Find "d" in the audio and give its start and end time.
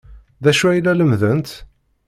0.43-0.45